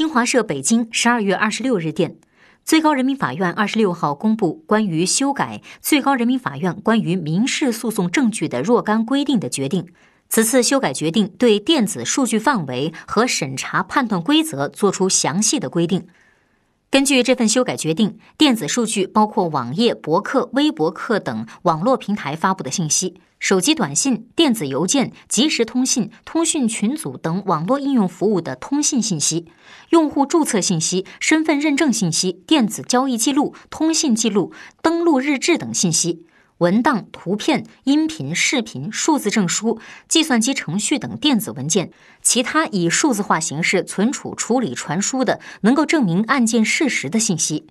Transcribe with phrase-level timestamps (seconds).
[0.00, 2.16] 新华社北京十二月二十六日电，
[2.64, 9.92] 最高人民法院二十六号公布关于修改最高人民法院关于民事诉讼证据的若干规定的决定。
[10.30, 16.06] 此次修改决定对电子数据范围和审查判断规则作出详细的规定。
[16.90, 29.46] 根据这份修改决定，电子数据包括网页、博客、微博客等网络平台发布的信息、手机短信、电子邮件、即时通信、通讯群组等网络应用服务的通信信息、
[29.90, 34.52] 用户注册信息、身份认证信息、电子交易记录、通信记录、
[34.82, 36.26] 登录日志等信息。
[36.60, 47.66] 文档、图片、音频、视频、数字证书、计算机程序等电子文件，其他以数字化形式存储、处理、传输的，能够证明案件事实的信息。